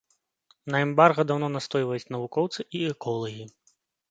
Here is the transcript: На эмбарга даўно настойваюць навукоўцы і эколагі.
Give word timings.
На 0.75 0.79
эмбарга 0.85 1.25
даўно 1.31 1.49
настойваюць 1.57 2.11
навукоўцы 2.15 2.59
і 2.79 2.83
эколагі. 2.95 3.45